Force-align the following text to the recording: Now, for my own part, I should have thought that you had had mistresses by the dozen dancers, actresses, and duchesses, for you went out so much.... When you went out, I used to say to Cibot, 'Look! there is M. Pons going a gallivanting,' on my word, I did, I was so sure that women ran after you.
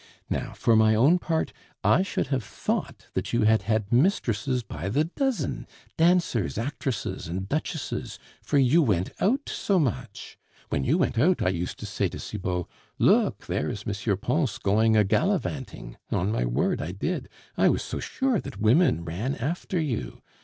Now, 0.31 0.53
for 0.53 0.75
my 0.75 0.95
own 0.95 1.19
part, 1.19 1.53
I 1.83 2.01
should 2.01 2.29
have 2.29 2.43
thought 2.43 3.05
that 3.13 3.33
you 3.33 3.43
had 3.43 3.61
had 3.61 3.93
mistresses 3.93 4.63
by 4.63 4.89
the 4.89 5.03
dozen 5.03 5.67
dancers, 5.95 6.57
actresses, 6.57 7.27
and 7.27 7.47
duchesses, 7.47 8.17
for 8.41 8.57
you 8.57 8.81
went 8.81 9.11
out 9.19 9.47
so 9.47 9.77
much.... 9.77 10.39
When 10.69 10.83
you 10.83 10.97
went 10.97 11.19
out, 11.19 11.43
I 11.43 11.49
used 11.49 11.77
to 11.81 11.85
say 11.85 12.07
to 12.07 12.17
Cibot, 12.17 12.65
'Look! 12.97 13.45
there 13.45 13.69
is 13.69 13.83
M. 13.85 14.17
Pons 14.17 14.57
going 14.57 14.97
a 14.97 15.03
gallivanting,' 15.03 15.97
on 16.11 16.31
my 16.31 16.45
word, 16.45 16.81
I 16.81 16.93
did, 16.93 17.29
I 17.55 17.69
was 17.69 17.83
so 17.83 17.99
sure 17.99 18.39
that 18.39 18.59
women 18.59 19.05
ran 19.05 19.35
after 19.35 19.79
you. 19.79 20.23